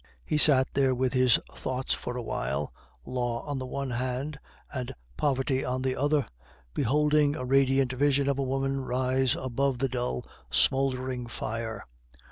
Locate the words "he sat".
0.25-0.67